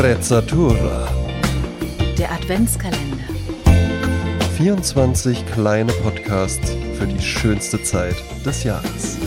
[0.00, 1.12] Sprezzatura.
[2.16, 3.22] Der Adventskalender.
[4.56, 9.18] 24 kleine Podcasts für die schönste Zeit des Jahres.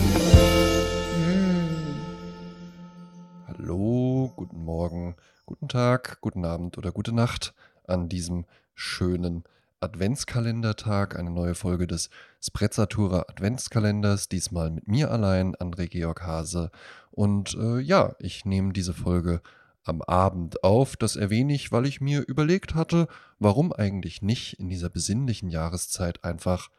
[3.46, 5.14] Hallo, guten Morgen,
[5.46, 7.54] guten Tag, guten Abend oder gute Nacht
[7.86, 8.44] an diesem
[8.74, 9.44] schönen
[9.78, 11.16] Adventskalendertag.
[11.16, 12.10] Eine neue Folge des
[12.40, 14.28] Sprezzatura Adventskalenders.
[14.28, 16.72] Diesmal mit mir allein, André Georg Hase.
[17.12, 19.40] Und äh, ja, ich nehme diese Folge
[19.84, 20.96] am Abend auf.
[20.96, 26.24] Das erwähne ich, weil ich mir überlegt hatte, warum eigentlich nicht in dieser besinnlichen Jahreszeit
[26.24, 26.70] einfach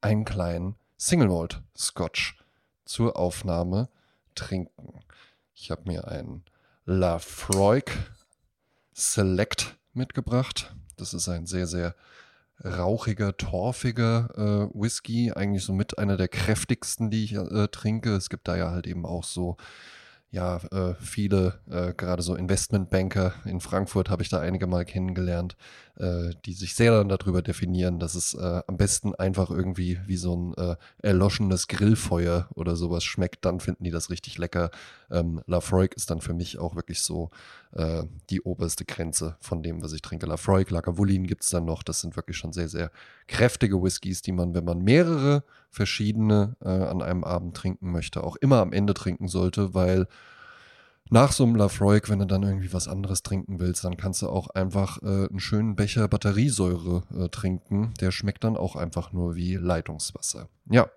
[0.00, 2.38] einen kleinen Single Malt Scotch
[2.84, 3.88] zur Aufnahme
[4.34, 5.00] trinken.
[5.54, 6.44] Ich habe mir einen
[6.84, 7.90] Lafroig
[8.92, 10.74] Select mitgebracht.
[10.96, 11.94] Das ist ein sehr, sehr
[12.62, 15.32] rauchiger, torfiger äh, Whisky.
[15.32, 18.14] Eigentlich so mit einer der kräftigsten, die ich äh, trinke.
[18.14, 19.56] Es gibt da ja halt eben auch so
[20.34, 25.56] ja, äh, viele, äh, gerade so Investmentbanker in Frankfurt habe ich da einige mal kennengelernt,
[25.96, 30.16] äh, die sich sehr dann darüber definieren, dass es äh, am besten einfach irgendwie wie
[30.16, 33.44] so ein äh, erloschenes Grillfeuer oder sowas schmeckt.
[33.44, 34.70] Dann finden die das richtig lecker.
[35.08, 37.30] Ähm, Lafroig ist dann für mich auch wirklich so
[37.72, 40.26] äh, die oberste Grenze von dem, was ich trinke.
[40.26, 41.84] Lafroig, Lagavulin gibt es dann noch.
[41.84, 42.90] Das sind wirklich schon sehr, sehr
[43.28, 48.60] kräftige Whiskys, die man, wenn man mehrere verschiedene an einem Abend trinken möchte, auch immer
[48.60, 50.06] am Ende trinken sollte, weil
[51.10, 54.28] nach so einem Lafroig, wenn du dann irgendwie was anderes trinken willst, dann kannst du
[54.28, 57.92] auch einfach äh, einen schönen Becher Batteriesäure äh, trinken.
[58.00, 60.48] Der schmeckt dann auch einfach nur wie Leitungswasser.
[60.70, 60.88] Ja,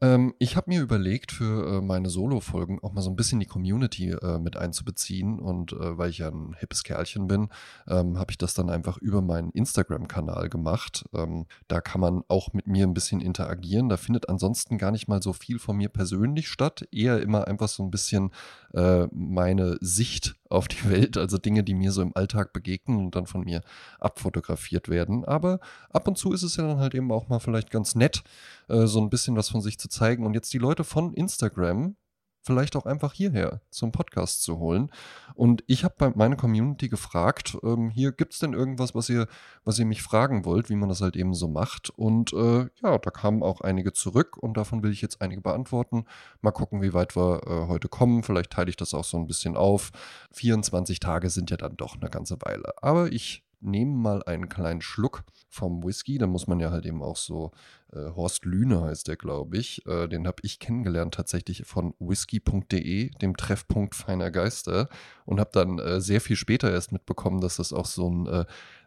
[0.00, 3.46] ähm, ich habe mir überlegt, für äh, meine Solo-Folgen auch mal so ein bisschen die
[3.46, 5.38] Community äh, mit einzubeziehen.
[5.38, 7.48] Und äh, weil ich ja ein hippes Kerlchen bin,
[7.86, 11.04] ähm, habe ich das dann einfach über meinen Instagram-Kanal gemacht.
[11.12, 13.88] Ähm, da kann man auch mit mir ein bisschen interagieren.
[13.88, 16.88] Da findet ansonsten gar nicht mal so viel von mir persönlich statt.
[16.92, 18.30] Eher immer einfach so ein bisschen
[18.72, 23.14] äh, meine Sicht auf die Welt, also Dinge, die mir so im Alltag begegnen und
[23.14, 23.62] dann von mir
[23.98, 25.24] abfotografiert werden.
[25.24, 25.60] Aber
[25.90, 28.22] ab und zu ist es ja dann halt eben auch mal vielleicht ganz nett,
[28.68, 30.26] äh, so ein bisschen was von sich zu zeigen.
[30.26, 31.96] Und jetzt die Leute von Instagram
[32.42, 34.90] vielleicht auch einfach hierher zum Podcast zu holen.
[35.34, 39.26] Und ich habe bei meiner Community gefragt, ähm, hier gibt es denn irgendwas, was ihr,
[39.64, 41.90] was ihr mich fragen wollt, wie man das halt eben so macht.
[41.90, 46.04] Und äh, ja, da kamen auch einige zurück und davon will ich jetzt einige beantworten.
[46.40, 48.22] Mal gucken, wie weit wir äh, heute kommen.
[48.22, 49.90] Vielleicht teile ich das auch so ein bisschen auf.
[50.32, 52.72] 24 Tage sind ja dann doch eine ganze Weile.
[52.82, 56.18] Aber ich nehme mal einen kleinen Schluck vom Whisky.
[56.18, 57.52] Da muss man ja halt eben auch so,
[57.92, 59.84] äh, Horst Lüne heißt der, glaube ich.
[59.86, 64.88] Äh, den habe ich kennengelernt tatsächlich von whisky.de, dem Treffpunkt feiner Geister.
[65.24, 68.44] Und habe dann äh, sehr viel später erst mitbekommen, dass das auch so ein äh,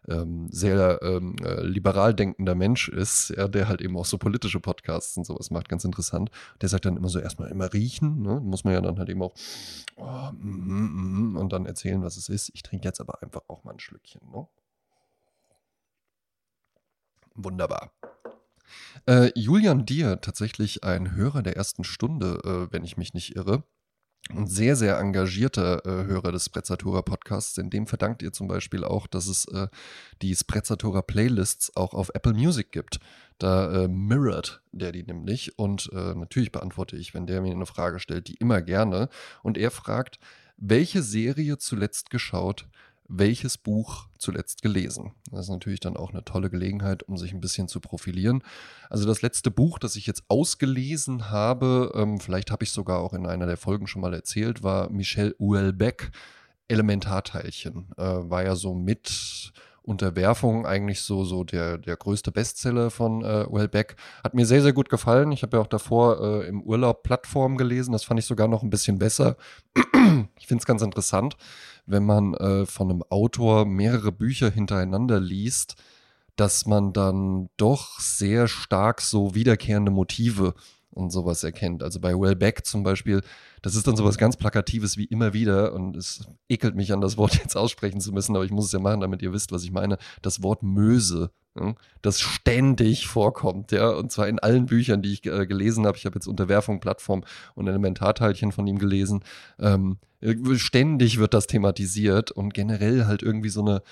[0.08, 4.60] ähm, sehr ähm, äh, liberal denkender Mensch ist, ja, der halt eben auch so politische
[4.60, 6.30] Podcasts und sowas macht, ganz interessant.
[6.60, 8.40] Der sagt dann immer so erstmal immer riechen, ne?
[8.40, 9.34] muss man ja dann halt eben auch
[9.96, 12.50] oh, mm, mm, und dann erzählen, was es ist.
[12.54, 14.20] Ich trinke jetzt aber einfach auch mal ein Schlückchen.
[14.32, 14.46] Ne?
[17.34, 17.92] Wunderbar.
[19.06, 23.64] Äh, Julian Dier, tatsächlich ein Hörer der ersten Stunde, äh, wenn ich mich nicht irre.
[24.30, 27.58] Ein sehr, sehr engagierter äh, Hörer des Sprezzatura Podcasts.
[27.58, 29.68] In dem verdankt ihr zum Beispiel auch, dass es äh,
[30.22, 33.00] die Sprezzatura Playlists auch auf Apple Music gibt.
[33.36, 35.58] Da äh, mirrored der die nämlich.
[35.58, 39.10] Und äh, natürlich beantworte ich, wenn der mir eine Frage stellt, die immer gerne.
[39.42, 40.18] Und er fragt,
[40.56, 42.66] welche Serie zuletzt geschaut,
[43.08, 45.12] welches Buch zuletzt gelesen.
[45.30, 48.42] Das ist natürlich dann auch eine tolle Gelegenheit, um sich ein bisschen zu profilieren.
[48.88, 53.12] Also das letzte Buch, das ich jetzt ausgelesen habe, ähm, vielleicht habe ich sogar auch
[53.12, 56.10] in einer der Folgen schon mal erzählt, war Michel Houellebecq,
[56.68, 57.90] Elementarteilchen.
[57.96, 59.52] Äh, war ja so mit
[59.84, 63.96] Unterwerfung eigentlich so, so der, der größte Bestseller von äh, Houellebecq.
[64.22, 65.32] Hat mir sehr, sehr gut gefallen.
[65.32, 67.92] Ich habe ja auch davor äh, im Urlaub Plattform gelesen.
[67.92, 69.36] Das fand ich sogar noch ein bisschen besser.
[70.38, 71.36] ich finde es ganz interessant
[71.86, 75.76] wenn man äh, von einem Autor mehrere Bücher hintereinander liest,
[76.36, 80.54] dass man dann doch sehr stark so wiederkehrende Motive
[80.94, 81.82] und sowas erkennt.
[81.82, 83.20] Also bei Wellbeck zum Beispiel,
[83.62, 87.16] das ist dann sowas ganz Plakatives wie immer wieder und es ekelt mich an, das
[87.16, 89.64] Wort jetzt aussprechen zu müssen, aber ich muss es ja machen, damit ihr wisst, was
[89.64, 89.98] ich meine.
[90.22, 95.26] Das Wort Möse, ja, das ständig vorkommt, ja, und zwar in allen Büchern, die ich
[95.26, 95.96] äh, gelesen habe.
[95.96, 97.24] Ich habe jetzt Unterwerfung, Plattform
[97.54, 99.24] und Elementarteilchen von ihm gelesen.
[99.58, 99.98] Ähm,
[100.54, 103.82] ständig wird das thematisiert und generell halt irgendwie so eine,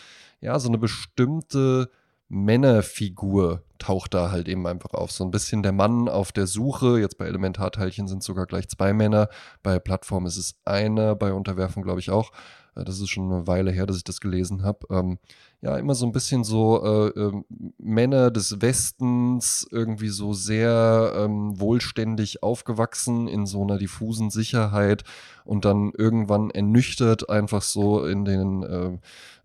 [0.40, 1.90] ja, so eine bestimmte
[2.32, 5.12] Männerfigur taucht da halt eben einfach auf.
[5.12, 6.98] So ein bisschen der Mann auf der Suche.
[6.98, 9.28] Jetzt bei Elementarteilchen sind sogar gleich zwei Männer.
[9.62, 12.32] Bei Plattform ist es einer, bei Unterwerfung glaube ich auch.
[12.74, 14.86] Äh, das ist schon eine Weile her, dass ich das gelesen habe.
[14.90, 15.18] Ähm,
[15.62, 17.42] ja, immer so ein bisschen so äh, äh,
[17.78, 25.04] Männer des Westens, irgendwie so sehr ähm, wohlständig aufgewachsen in so einer diffusen Sicherheit
[25.44, 28.98] und dann irgendwann ernüchtert, einfach so in den äh,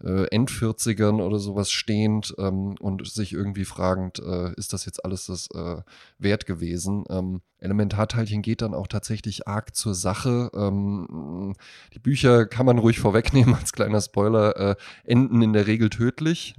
[0.03, 5.27] äh, End-40ern oder sowas stehend ähm, und sich irgendwie fragend, äh, ist das jetzt alles
[5.27, 5.81] das äh,
[6.17, 7.03] wert gewesen?
[7.09, 10.51] Ähm, Elementarteilchen geht dann auch tatsächlich arg zur Sache.
[10.53, 11.55] Ähm,
[11.93, 14.75] die Bücher kann man ruhig vorwegnehmen als kleiner Spoiler, äh,
[15.05, 16.06] enden in der Regel tödlich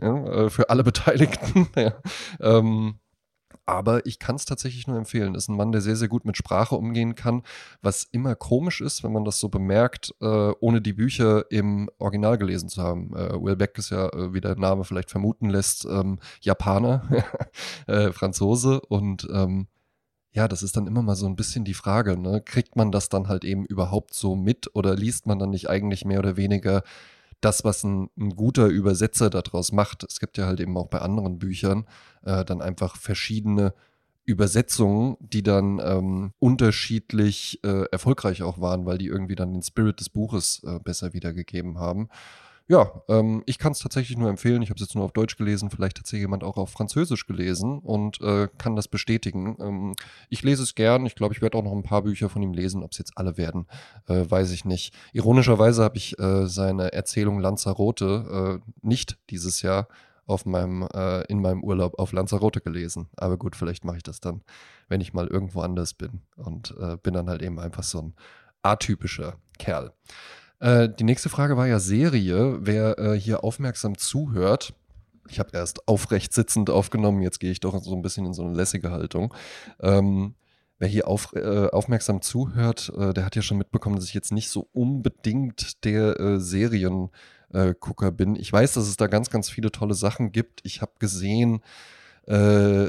[0.00, 1.68] ja, äh, für alle Beteiligten.
[1.76, 1.94] ja.
[2.40, 2.98] ähm,
[3.68, 5.34] aber ich kann es tatsächlich nur empfehlen.
[5.34, 7.42] Ist ein Mann, der sehr, sehr gut mit Sprache umgehen kann,
[7.82, 12.38] was immer komisch ist, wenn man das so bemerkt, äh, ohne die Bücher im Original
[12.38, 13.14] gelesen zu haben.
[13.14, 17.26] Äh, Will Beck ist ja, äh, wie der Name vielleicht vermuten lässt, ähm, Japaner,
[17.86, 19.68] äh, Franzose und ähm,
[20.32, 22.40] ja, das ist dann immer mal so ein bisschen die Frage, ne?
[22.40, 26.06] kriegt man das dann halt eben überhaupt so mit oder liest man dann nicht eigentlich
[26.06, 26.82] mehr oder weniger
[27.40, 30.04] das, was ein, ein, guter Übersetzer daraus macht.
[30.04, 31.86] Es gibt ja halt eben auch bei anderen Büchern
[32.24, 33.74] äh, dann einfach verschiedene
[34.24, 40.00] Übersetzungen, die dann ähm, unterschiedlich äh, erfolgreich auch waren, weil die irgendwie dann den Spirit
[40.00, 42.08] des Buches äh, besser wiedergegeben haben
[42.68, 44.60] ja, ähm, ich kann es tatsächlich nur empfehlen.
[44.60, 47.26] Ich habe es jetzt nur auf Deutsch gelesen, vielleicht hat es jemand auch auf Französisch
[47.26, 49.56] gelesen und äh, kann das bestätigen.
[49.58, 49.94] Ähm,
[50.28, 51.06] ich lese es gern.
[51.06, 52.82] Ich glaube, ich werde auch noch ein paar Bücher von ihm lesen.
[52.82, 53.66] Ob es jetzt alle werden,
[54.06, 54.94] äh, weiß ich nicht.
[55.14, 59.88] Ironischerweise habe ich äh, seine Erzählung Lanzarote äh, nicht dieses Jahr
[60.26, 63.08] auf meinem, äh, in meinem Urlaub auf Lanzarote gelesen.
[63.16, 64.42] Aber gut, vielleicht mache ich das dann,
[64.88, 68.14] wenn ich mal irgendwo anders bin und äh, bin dann halt eben einfach so ein
[68.62, 69.94] atypischer Kerl.
[70.60, 72.58] Äh, die nächste Frage war ja Serie.
[72.60, 74.74] Wer äh, hier aufmerksam zuhört,
[75.28, 78.42] ich habe erst aufrecht sitzend aufgenommen, jetzt gehe ich doch so ein bisschen in so
[78.42, 79.34] eine lässige Haltung.
[79.80, 80.34] Ähm,
[80.78, 84.32] wer hier auf, äh, aufmerksam zuhört, äh, der hat ja schon mitbekommen, dass ich jetzt
[84.32, 88.36] nicht so unbedingt der äh, Seriengucker bin.
[88.36, 90.60] Ich weiß, dass es da ganz, ganz viele tolle Sachen gibt.
[90.64, 91.60] Ich habe gesehen,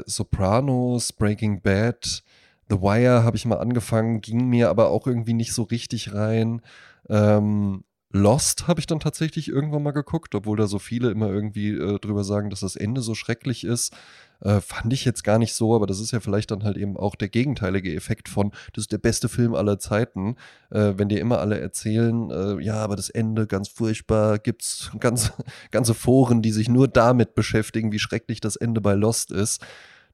[0.04, 2.22] Sopranos, Breaking Bad,
[2.68, 6.60] The Wire habe ich mal angefangen, ging mir aber auch irgendwie nicht so richtig rein.
[7.08, 11.70] Ähm, Lost habe ich dann tatsächlich irgendwann mal geguckt, obwohl da so viele immer irgendwie
[11.70, 13.94] äh, drüber sagen, dass das Ende so schrecklich ist.
[14.40, 16.96] Äh, fand ich jetzt gar nicht so, aber das ist ja vielleicht dann halt eben
[16.96, 20.34] auch der gegenteilige Effekt von, das ist der beste Film aller Zeiten.
[20.70, 25.32] Äh, wenn dir immer alle erzählen, äh, ja, aber das Ende ganz furchtbar, gibt's ganz,
[25.70, 29.64] ganze Foren, die sich nur damit beschäftigen, wie schrecklich das Ende bei Lost ist,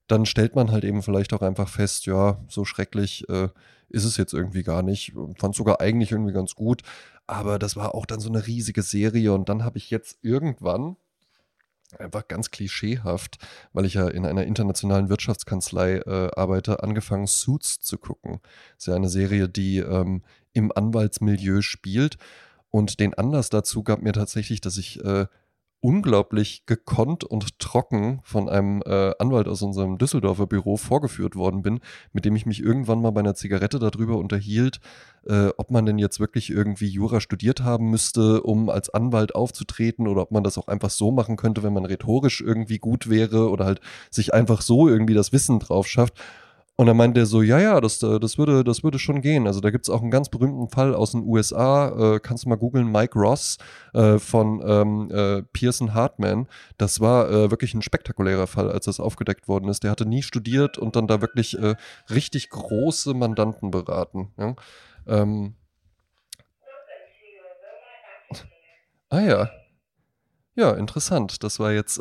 [0.06, 3.48] dann stellt man halt eben vielleicht auch einfach fest, ja, so schrecklich äh,
[3.88, 5.12] ist es jetzt irgendwie gar nicht.
[5.38, 6.82] Fand sogar eigentlich irgendwie ganz gut.
[7.26, 9.32] Aber das war auch dann so eine riesige Serie.
[9.32, 10.96] Und dann habe ich jetzt irgendwann,
[11.98, 13.38] einfach ganz klischeehaft,
[13.72, 18.40] weil ich ja in einer internationalen Wirtschaftskanzlei äh, arbeite, angefangen, Suits zu gucken.
[18.74, 20.22] Das ist ja eine Serie, die ähm,
[20.52, 22.16] im Anwaltsmilieu spielt.
[22.70, 25.26] Und den Anlass dazu gab mir tatsächlich, dass ich äh,
[25.86, 31.78] unglaublich gekonnt und trocken von einem äh, Anwalt aus unserem Düsseldorfer Büro vorgeführt worden bin,
[32.12, 34.80] mit dem ich mich irgendwann mal bei einer Zigarette darüber unterhielt,
[35.28, 40.08] äh, ob man denn jetzt wirklich irgendwie Jura studiert haben müsste, um als Anwalt aufzutreten
[40.08, 43.48] oder ob man das auch einfach so machen könnte, wenn man rhetorisch irgendwie gut wäre
[43.48, 43.80] oder halt
[44.10, 46.14] sich einfach so irgendwie das Wissen drauf schafft.
[46.78, 49.46] Und dann meint er so, ja, ja, das, äh, das, würde, das würde schon gehen.
[49.46, 52.50] Also da gibt es auch einen ganz berühmten Fall aus den USA, äh, kannst du
[52.50, 53.56] mal googeln, Mike Ross
[53.94, 56.46] äh, von ähm, äh, Pearson Hartman.
[56.76, 59.84] Das war äh, wirklich ein spektakulärer Fall, als das aufgedeckt worden ist.
[59.84, 61.76] Der hatte nie studiert und dann da wirklich äh,
[62.10, 64.32] richtig große Mandanten beraten.
[64.36, 64.54] Ja?
[65.06, 65.54] Ähm.
[69.08, 69.50] Ah ja.
[70.56, 71.42] Ja, interessant.
[71.42, 71.98] Das war jetzt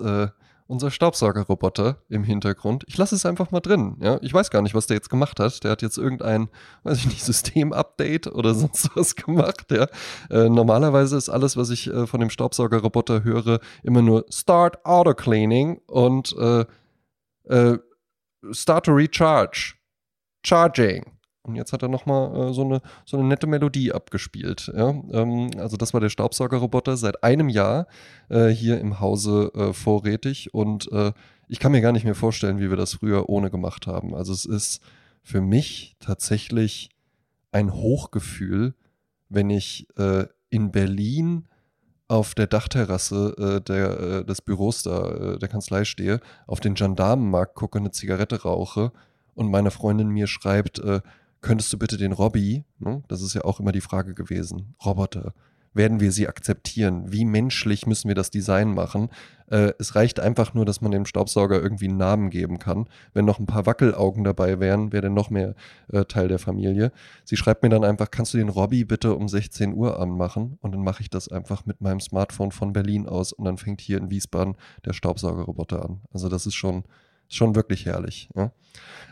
[0.67, 2.83] unser Staubsaugerroboter im Hintergrund.
[2.87, 3.97] Ich lasse es einfach mal drin.
[4.01, 4.19] Ja?
[4.21, 5.63] Ich weiß gar nicht, was der jetzt gemacht hat.
[5.63, 6.49] Der hat jetzt irgendein,
[6.83, 9.71] weiß ich nicht, System-Update oder sonst was gemacht.
[9.71, 9.87] Ja?
[10.29, 15.13] Äh, normalerweise ist alles, was ich äh, von dem Staubsaugerroboter höre, immer nur Start Auto
[15.13, 16.65] Cleaning und äh,
[17.47, 17.77] äh
[18.51, 19.73] Start to Recharge.
[20.45, 21.14] Charging.
[21.45, 24.71] Und jetzt hat er nochmal äh, so, eine, so eine nette Melodie abgespielt.
[24.75, 24.89] Ja?
[25.11, 27.87] Ähm, also das war der Staubsaugerroboter seit einem Jahr
[28.29, 30.53] äh, hier im Hause äh, vorrätig.
[30.53, 31.11] Und äh,
[31.47, 34.15] ich kann mir gar nicht mehr vorstellen, wie wir das früher ohne gemacht haben.
[34.15, 34.81] Also es ist
[35.21, 36.89] für mich tatsächlich
[37.51, 38.75] ein Hochgefühl,
[39.29, 41.47] wenn ich äh, in Berlin
[42.07, 46.75] auf der Dachterrasse äh, der, äh, des Büros da, äh, der Kanzlei stehe, auf den
[46.75, 48.91] Gendarmenmarkt gucke, eine Zigarette rauche
[49.33, 51.01] und meine Freundin mir schreibt, äh,
[51.45, 55.35] könntest du bitte den Robby, ne, das ist ja auch immer die Frage gewesen, Roboter,
[55.75, 57.11] werden wir sie akzeptieren?
[57.11, 59.09] Wie menschlich müssen wir das Design machen?
[59.47, 62.87] Äh, es reicht einfach nur, dass man dem Staubsauger irgendwie einen Namen geben kann.
[63.13, 65.53] Wenn noch ein paar Wackelaugen dabei wären, wäre der noch mehr
[65.91, 66.91] äh, Teil der Familie.
[67.25, 70.57] Sie schreibt mir dann einfach, kannst du den Robby bitte um 16 Uhr anmachen?
[70.61, 73.81] Und dann mache ich das einfach mit meinem Smartphone von Berlin aus und dann fängt
[73.81, 76.01] hier in Wiesbaden der Staubsaugerroboter an.
[76.11, 76.85] Also das ist schon,
[77.27, 78.29] schon wirklich herrlich.
[78.33, 78.51] Ja?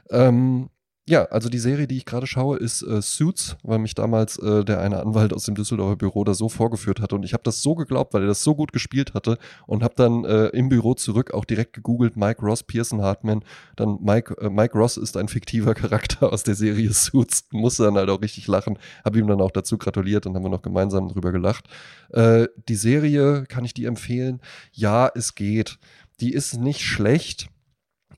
[0.10, 0.70] Ähm,
[1.06, 4.64] ja, also die Serie, die ich gerade schaue, ist äh, Suits, weil mich damals äh,
[4.64, 7.62] der eine Anwalt aus dem Düsseldorfer Büro da so vorgeführt hatte und ich habe das
[7.62, 10.94] so geglaubt, weil er das so gut gespielt hatte und habe dann äh, im Büro
[10.94, 13.44] zurück auch direkt gegoogelt Mike Ross, Pearson Hartman,
[13.76, 17.96] dann Mike äh, Mike Ross ist ein fiktiver Charakter aus der Serie Suits, musste dann
[17.96, 21.10] halt auch richtig lachen, habe ihm dann auch dazu gratuliert und haben wir noch gemeinsam
[21.10, 21.68] drüber gelacht.
[22.12, 24.40] Äh, die Serie, kann ich die empfehlen?
[24.72, 25.80] Ja, es geht.
[26.22, 27.50] Die ist nicht schlecht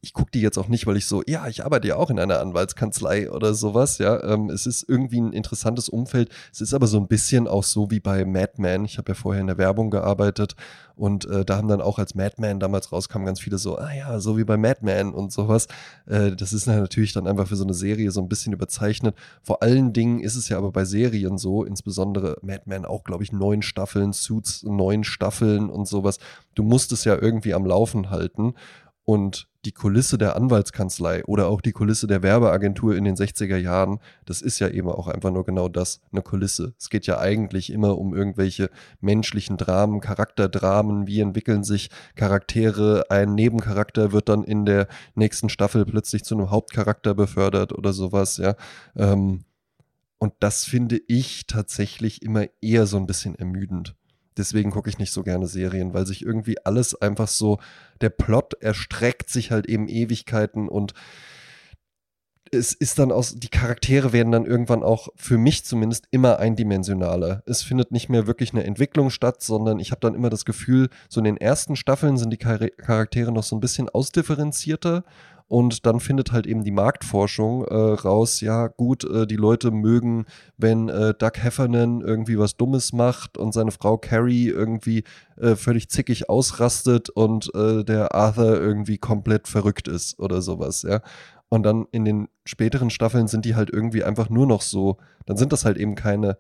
[0.06, 2.20] ich gucke die jetzt auch nicht, weil ich so, ja, ich arbeite ja auch in
[2.20, 4.24] einer Anwaltskanzlei oder sowas, ja.
[4.24, 6.30] Ähm, es ist irgendwie ein interessantes Umfeld.
[6.54, 8.86] Es ist aber so ein bisschen auch so wie bei Mad Men.
[8.86, 10.56] Ich habe ja vorher in der Werbung gearbeitet
[10.96, 13.94] und äh, da haben dann auch als Mad Men damals rauskam ganz viele so, ah
[13.94, 15.68] ja, so wie bei Mad Men und sowas.
[16.06, 19.16] Äh, das ist natürlich dann einfach für so eine Serie so ein bisschen überzeichnet.
[19.42, 23.24] Vor allen Dingen ist es ja aber bei Serien so, insbesondere Mad Men auch, glaube
[23.24, 26.20] ich, neun Staffeln, Suits neun Staffeln und sowas.
[26.54, 28.54] Du musst es ja irgendwie am Laufen halten.
[29.06, 34.00] Und die Kulisse der Anwaltskanzlei oder auch die Kulisse der Werbeagentur in den 60er Jahren,
[34.26, 36.74] das ist ja eben auch einfach nur genau das, eine Kulisse.
[36.80, 38.70] Es geht ja eigentlich immer um irgendwelche
[39.02, 45.86] menschlichen Dramen, Charakterdramen, wie entwickeln sich Charaktere, ein Nebencharakter wird dann in der nächsten Staffel
[45.86, 48.56] plötzlich zu einem Hauptcharakter befördert oder sowas, ja.
[48.96, 49.46] Ähm,
[50.18, 53.96] und das finde ich tatsächlich immer eher so ein bisschen ermüdend.
[54.38, 57.60] Deswegen gucke ich nicht so gerne Serien, weil sich irgendwie alles einfach so,
[58.02, 60.94] der Plot erstreckt sich halt eben Ewigkeiten und
[62.52, 67.44] es ist dann aus, die Charaktere werden dann irgendwann auch für mich zumindest immer eindimensionaler.
[67.46, 70.90] Es findet nicht mehr wirklich eine Entwicklung statt, sondern ich habe dann immer das Gefühl,
[71.10, 75.04] so in den ersten Staffeln sind die Charaktere noch so ein bisschen ausdifferenzierter
[75.48, 80.26] und dann findet halt eben die Marktforschung äh, raus, ja gut, äh, die Leute mögen,
[80.58, 85.04] wenn äh, Doug Heffernan irgendwie was Dummes macht und seine Frau Carrie irgendwie
[85.38, 91.02] äh, völlig zickig ausrastet und äh, der Arthur irgendwie komplett verrückt ist oder sowas, ja.
[91.48, 94.98] Und dann in den späteren Staffeln sind die halt irgendwie einfach nur noch so,
[95.28, 96.38] dann sind das halt eben keine,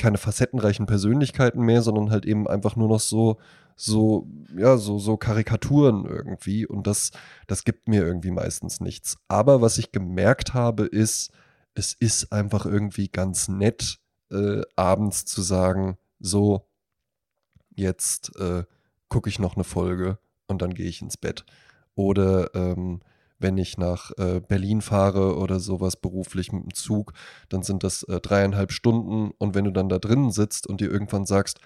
[0.00, 3.38] keine facettenreichen Persönlichkeiten mehr, sondern halt eben einfach nur noch so,
[3.80, 7.12] so, ja, so, so Karikaturen irgendwie und das,
[7.46, 9.16] das gibt mir irgendwie meistens nichts.
[9.26, 11.30] Aber was ich gemerkt habe, ist,
[11.74, 13.98] es ist einfach irgendwie ganz nett,
[14.30, 16.68] äh, abends zu sagen, so,
[17.74, 18.64] jetzt äh,
[19.08, 21.46] gucke ich noch eine Folge und dann gehe ich ins Bett.
[21.94, 23.00] Oder ähm,
[23.38, 27.14] wenn ich nach äh, Berlin fahre oder sowas beruflich mit dem Zug,
[27.48, 30.90] dann sind das äh, dreieinhalb Stunden und wenn du dann da drinnen sitzt und dir
[30.90, 31.60] irgendwann sagst,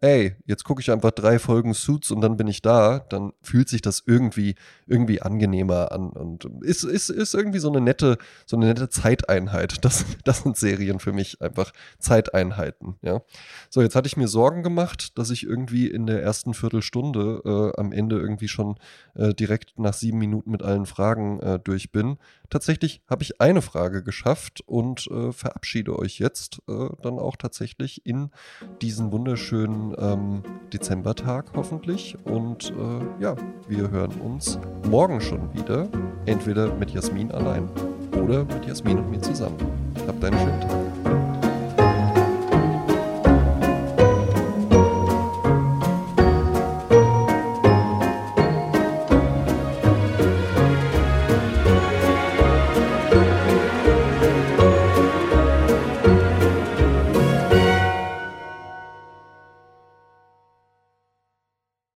[0.00, 3.68] ey, jetzt gucke ich einfach drei Folgen Suits und dann bin ich da, dann fühlt
[3.68, 4.54] sich das irgendwie,
[4.86, 8.16] irgendwie angenehmer an und ist, ist, ist irgendwie so eine nette,
[8.46, 9.84] so eine nette Zeiteinheit.
[9.84, 13.20] Das, das sind Serien für mich einfach Zeiteinheiten, ja.
[13.68, 17.80] So, jetzt hatte ich mir Sorgen gemacht, dass ich irgendwie in der ersten Viertelstunde äh,
[17.80, 18.76] am Ende irgendwie schon
[19.14, 22.16] äh, direkt nach sieben Minuten mit allen Fragen äh, durch bin.
[22.48, 28.06] Tatsächlich habe ich eine Frage geschafft und äh, verabschiede euch jetzt äh, dann auch tatsächlich
[28.06, 28.30] in
[28.80, 30.42] diesen wunderschönen ähm,
[30.72, 32.16] Dezembertag hoffentlich.
[32.24, 33.36] Und äh, ja,
[33.68, 35.88] wir hören uns morgen schon wieder.
[36.26, 37.68] Entweder mit Jasmin allein
[38.22, 39.56] oder mit Jasmin und mir zusammen.
[40.06, 41.19] Habt einen schönen Tag.